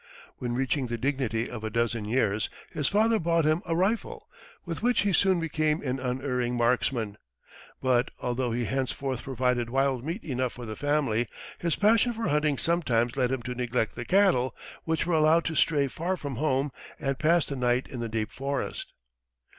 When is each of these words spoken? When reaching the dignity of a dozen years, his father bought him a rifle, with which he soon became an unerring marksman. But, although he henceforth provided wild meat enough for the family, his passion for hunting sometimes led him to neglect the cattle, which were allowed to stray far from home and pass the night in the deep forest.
When 0.37 0.55
reaching 0.55 0.87
the 0.87 0.97
dignity 0.97 1.47
of 1.47 1.63
a 1.63 1.69
dozen 1.69 2.05
years, 2.05 2.49
his 2.71 2.87
father 2.87 3.19
bought 3.19 3.45
him 3.45 3.61
a 3.67 3.75
rifle, 3.75 4.27
with 4.65 4.81
which 4.81 5.01
he 5.01 5.13
soon 5.13 5.39
became 5.39 5.79
an 5.83 5.99
unerring 5.99 6.55
marksman. 6.55 7.19
But, 7.83 8.09
although 8.19 8.51
he 8.51 8.65
henceforth 8.65 9.21
provided 9.21 9.69
wild 9.69 10.03
meat 10.03 10.23
enough 10.23 10.53
for 10.53 10.65
the 10.65 10.75
family, 10.75 11.27
his 11.59 11.75
passion 11.75 12.13
for 12.13 12.29
hunting 12.29 12.57
sometimes 12.57 13.15
led 13.15 13.31
him 13.31 13.43
to 13.43 13.53
neglect 13.53 13.93
the 13.93 14.03
cattle, 14.03 14.55
which 14.85 15.05
were 15.05 15.13
allowed 15.13 15.45
to 15.45 15.55
stray 15.55 15.87
far 15.87 16.17
from 16.17 16.37
home 16.37 16.71
and 16.99 17.19
pass 17.19 17.45
the 17.45 17.55
night 17.55 17.87
in 17.87 17.99
the 17.99 18.09
deep 18.09 18.31
forest. 18.31 18.93